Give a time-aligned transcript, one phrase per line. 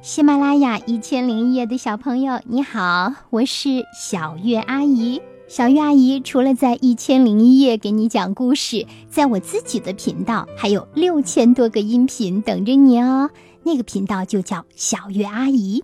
[0.00, 5.20] 喜马拉雅一千零一夜的小朋友，你好，我是小月阿姨。
[5.48, 13.28] 小月阿姨除了在一千零一夜给你讲故事，在我自己的频道还有六千多个音频等着你哦。
[13.64, 15.82] 那个频道就叫小月阿姨。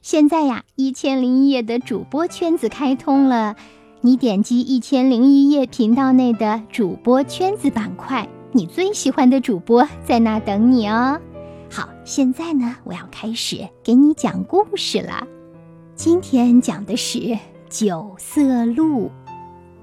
[0.00, 3.56] 现在呀，一千零一夜的主播圈子开通了，
[4.00, 11.20] 你点击一千零一夜频道内的主播圈子板块，你最喜欢的主播在那等你哦。
[11.70, 15.26] 好，现在呢，我要开始给你讲故事了。
[15.94, 17.36] 今天讲的是
[17.68, 19.10] 九色鹿。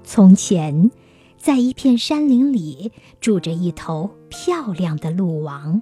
[0.03, 0.89] 从前，
[1.37, 5.81] 在一片山林里住着一头漂亮的鹿王，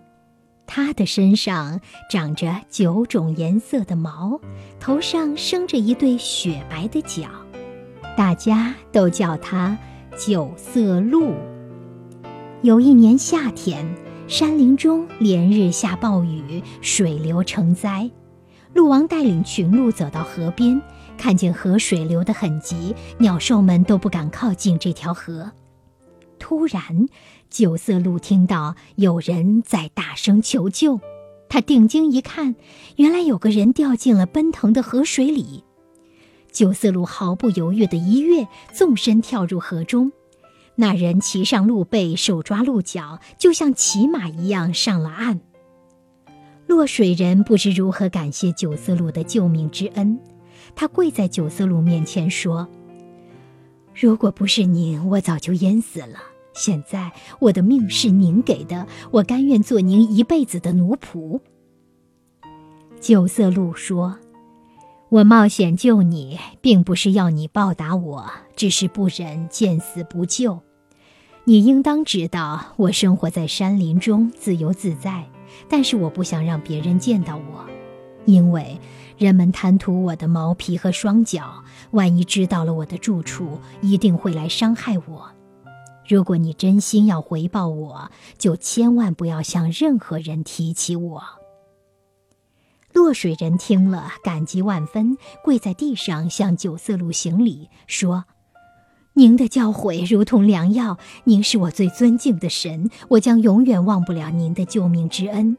[0.66, 1.80] 它的身上
[2.10, 4.40] 长着九种颜色的毛，
[4.80, 7.30] 头上生着一对雪白的角，
[8.18, 9.78] 大家都叫它
[10.18, 11.34] 九色鹿。
[12.64, 13.86] 有一年夏天。
[14.32, 18.10] 山林中连日下暴雨，水流成灾。
[18.74, 20.82] 鹿王带领群鹿走到河边，
[21.18, 25.52] 看见河水流得很急，鸟兽们都不敢靠近这条河。
[26.40, 27.10] 突然，
[27.50, 31.02] 九色鹿听到有人在大声求救，
[31.50, 32.56] 他定睛一看，
[32.96, 35.66] 原来有个人掉进了奔腾的河水里。
[36.54, 40.14] 九色鹿毫不犹豫地一跃，纵身跳入河中。
[40.82, 45.40] 那人骑上鹿背，手抓鹿角，就像骑马一样上了岸。
[46.66, 50.20] 落水人不知如何感谢九色鹿的救命之恩，
[50.76, 52.68] 他跪在九色鹿面前说
[53.94, 56.18] ：“如果不是您，我早就淹死了。
[56.54, 61.40] 现在我的命是您给的，我甘愿做您一辈子的奴仆。”
[63.00, 64.18] 九色鹿说。
[65.10, 70.58] 我冒险救你，并不是要你报答我，只是不忍见死不救。
[71.44, 75.28] 你应当知道，我生活在山林中，自由自在，
[75.68, 77.66] 但是我不想让别人见到我，
[78.26, 78.80] 因为
[79.18, 85.32] 人们贪图我的毛皮和双脚，万一知道了我的住处，一定会来伤害我。
[86.08, 91.24] 如果你真心要回报我，就千万不要向任何人提起我。
[92.94, 98.26] 落水人听了，感激万分，跪在地上向九色鹿行礼，说
[99.14, 105.58] ：“您的教诲如同良药，您是我最尊敬的神，我将永远忘不了您的救命之恩。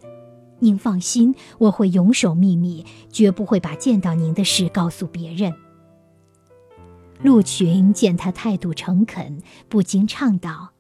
[0.61, 5.53] 您放心，我会永守秘密，绝不会把见到您的事告诉别人。”
[7.23, 10.71] 鹿群见他态度诚恳，不禁唱道：“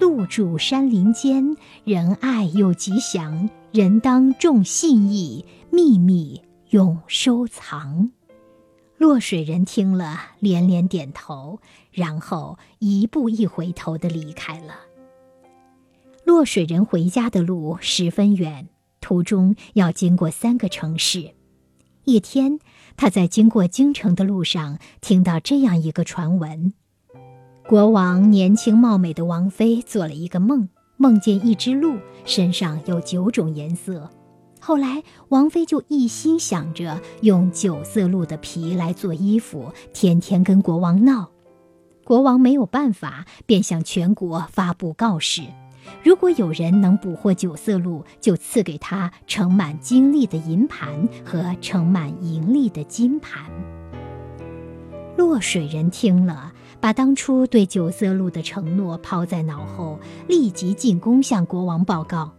[0.00, 8.10] 鹿住山林间，仁爱又吉祥。”人当重信义，秘密永收藏。
[9.00, 11.58] 落水人听了，连连点头，
[11.90, 14.74] 然后一步一回头的离开了。
[16.22, 18.68] 落水人回家的路十分远，
[19.00, 21.30] 途中要经过三个城市。
[22.04, 22.58] 一天，
[22.94, 26.74] 他在经过京城的路上，听到这样一个传闻：
[27.66, 30.68] 国王年轻貌美的王妃做了一个梦。
[30.98, 31.96] 梦见一只鹿
[32.26, 34.10] 身上有九种颜色，
[34.60, 41.30] 后来王妃就一心想着用九色鹿的皮来做衣服，天天跟国王闹。
[42.04, 45.42] 国王没有办法，便向全国发布告示：
[46.04, 53.50] 如果有人能捕获九色鹿，就赐给他盛满金粒的银盘和盛满银粒的金盘。
[55.16, 56.52] 落水人听了。
[56.82, 62.32] 把当初对九色鹿的承诺抛在脑后，立即进宫向国王报告：“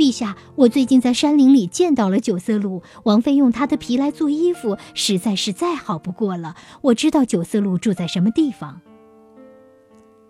[0.00, 6.56] 陛下，我最近在山林里见到了九色鹿，王妃用它的皮来做衣服，实在是再好不过了。
[6.80, 8.80] 我知道九色鹿住在什么地方。”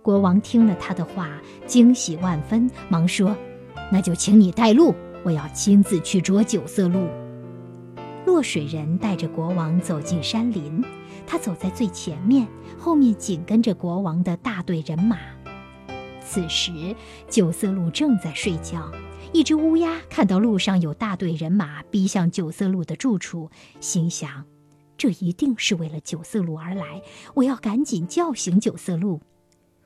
[0.03, 1.31] 国王听了他的话，
[1.67, 3.37] 惊喜万分，忙说
[3.93, 4.93] ：“那就请你带路，
[5.23, 7.07] 我要亲自去捉九色鹿。”
[8.27, 10.85] 落水人带着国王走进山林。
[11.29, 12.45] 他走在最前面，
[12.77, 15.17] 后面紧跟着国王的大队人马。
[16.21, 16.73] 此时，
[17.29, 18.91] 九色鹿正在睡觉。
[19.33, 23.49] 一只乌鸦看到路上有大队人马逼向九色鹿的住处，
[23.81, 24.45] 心想：
[24.99, 27.01] 这一定是为了九色鹿而来，
[27.35, 29.21] 我要赶紧叫醒九色鹿。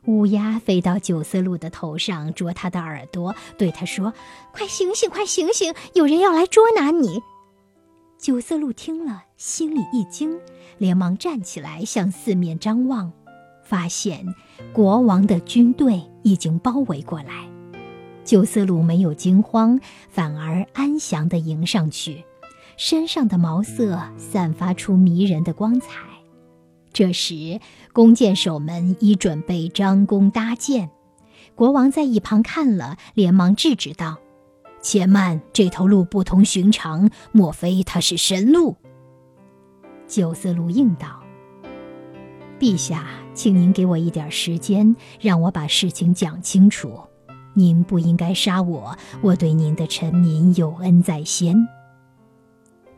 [0.06, 4.12] 乌鸦飞到九色鹿的头上，啄它的耳朵，对它说
[4.52, 7.22] ：“快醒醒，快醒醒，有人要来捉拿你！”
[8.18, 10.38] 九色鹿听了，心里一惊，
[10.78, 13.12] 连忙站起来向四面张望，
[13.62, 14.34] 发现
[14.72, 17.53] 国王的军队已经包围过来。
[18.24, 19.78] 九色鹿没有惊慌，
[20.08, 22.24] 反而安详地迎上去，
[22.76, 25.88] 身上的毛色散发出迷人的光彩。
[26.92, 27.60] 这时，
[27.92, 30.90] 弓箭手们已准备张弓搭箭，
[31.54, 34.18] 国王在一旁看了，连忙制止道。
[34.80, 38.76] 且慢，这头鹿不同寻常，莫非它是神鹿？
[40.06, 41.22] 九色鹿应道
[42.60, 47.00] ：“陛下，请您给我一点时间，让我把事情讲清楚。
[47.54, 51.66] 您不应该杀我，我对您的臣民有恩在先。”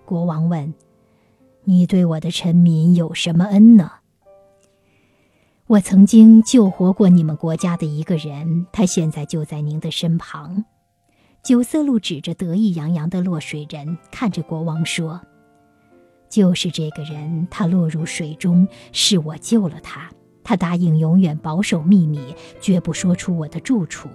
[0.04, 0.74] 国王问
[1.64, 3.90] ：“你对我的臣民有什么恩呢？”
[5.68, 10.64] 我曾经救活过你们国家的一个人，他现在就在您的身旁。
[11.42, 15.20] 九色鹿指着得意洋洋的落水人，看着国王说
[16.30, 20.08] ：“就是这个人，他落入水中，是我救了他。
[20.44, 24.08] 他答应永远保守秘密，绝不说出我的住处。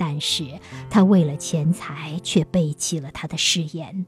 [0.00, 0.58] 但是
[0.88, 4.06] 他为了钱财，却背弃了他的誓言。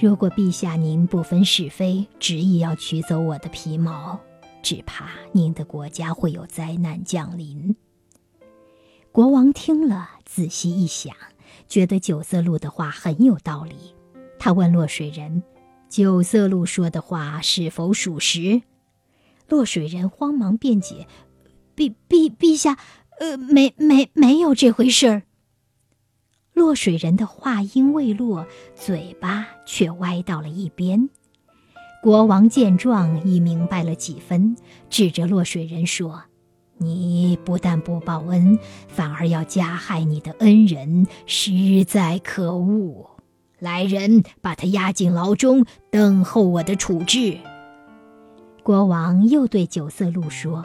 [0.00, 4.20] 如果陛下您不分是非，执意要取走我的皮毛，
[4.62, 7.74] 只怕您的国家会有灾难降临。”
[9.10, 11.12] 国王听了，仔细一想。
[11.66, 13.96] 觉得九色鹿的话很有道理，
[14.38, 15.42] 他问落水人
[15.90, 18.62] ：“九色鹿说的话是否属实？”
[19.48, 21.08] 落水人慌忙辩解
[21.74, 22.78] ：“陛陛陛下，
[23.20, 25.22] 呃，没没没有这回事儿。”
[26.54, 31.08] 落水人的话音未落，嘴巴却歪到了一边。
[32.02, 34.56] 国王见状，已明白了几分，
[34.88, 36.24] 指着落水人说。
[36.80, 38.56] 你不但不报恩，
[38.86, 43.10] 反而要加害你的恩人，实在可恶！
[43.58, 47.38] 来人，把他押进牢中，等候我的处置。
[48.62, 50.64] 国王又对九色鹿说：“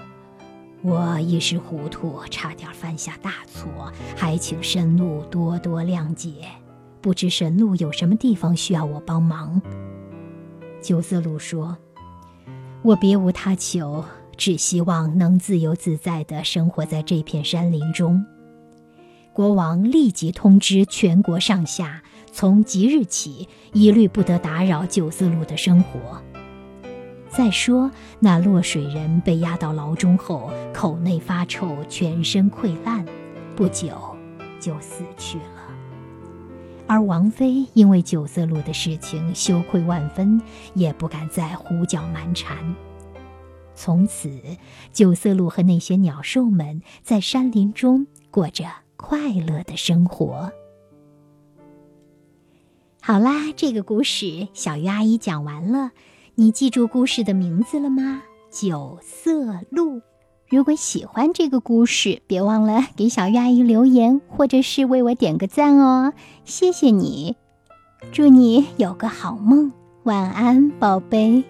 [0.84, 6.46] 我一时糊涂，差点犯下大错，还请神鹿多多谅解。
[7.02, 9.62] 不知神鹿有什么地方需要我帮忙？”
[10.84, 11.78] 九色鹿说
[12.84, 14.04] ：“我别无他求。”
[14.36, 18.26] 只希望能自由自在地生活在这片山林中。
[19.32, 22.02] 国王立即通知全国上下，
[22.32, 26.20] 从即日起一律不得打扰九色鹿的生活。
[27.36, 27.90] 再说，
[28.20, 33.04] 那落水人被押到牢中后，口内发臭，全身溃烂，
[33.56, 33.90] 不久
[34.60, 35.46] 就死去了。
[36.86, 40.40] 而王妃因为九色鹿的事情羞愧万分，
[40.76, 42.56] 也不敢再胡搅蛮缠。
[43.74, 44.30] 从此，
[44.92, 48.66] 九色鹿和那些鸟兽们在山林中过着
[48.96, 50.52] 快乐的生活。
[53.02, 55.92] 好啦，这个故事小鱼阿姨讲完了，
[56.36, 58.24] 你记住故事的名字了吗？
[58.50, 60.02] 九色鹿。
[60.50, 66.14] 如果喜欢这个故事，别忘了给小鱼阿姨留言，或者是为我点个赞哦，
[66.44, 67.36] 谢谢你。
[68.12, 69.72] 祝你有个好梦，
[70.06, 71.44] 晚安，宝贝。